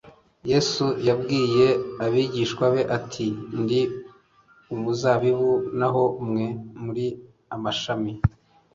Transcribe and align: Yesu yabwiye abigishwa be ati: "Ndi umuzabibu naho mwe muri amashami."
Yesu 0.51 0.85
yabwiye 1.07 1.67
abigishwa 2.05 2.65
be 2.73 2.81
ati: 2.97 3.27
"Ndi 3.61 3.81
umuzabibu 4.73 5.51
naho 5.79 6.03
mwe 6.27 6.45
muri 6.83 7.05
amashami." 7.55 8.11